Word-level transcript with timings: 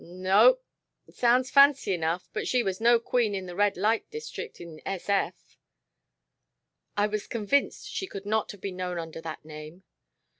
"Nope. 0.03 0.63
Sounds 1.11 1.51
fancy 1.51 1.93
enough, 1.93 2.27
but 2.33 2.47
she 2.47 2.63
was 2.63 2.81
no 2.81 2.99
Queen 2.99 3.35
of 3.35 3.45
the 3.45 3.55
Red 3.55 3.77
Light 3.77 4.09
District 4.09 4.59
in 4.59 4.81
S.F." 4.83 5.59
"I 6.97 7.05
was 7.05 7.27
convinced 7.27 7.87
she 7.87 8.07
could 8.07 8.25
not 8.25 8.51
have 8.51 8.61
been 8.61 8.77
known 8.77 8.97
under 8.97 9.21
that 9.21 9.45
name. 9.45 9.83